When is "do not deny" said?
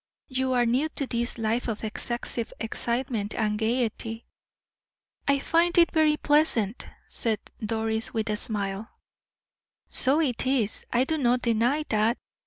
11.03-11.83